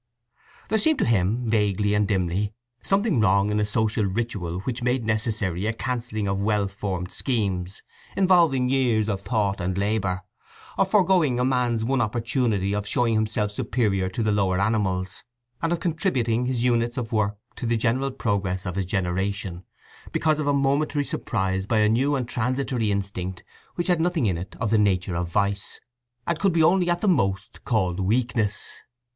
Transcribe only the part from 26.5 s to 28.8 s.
be only at the most called weakness.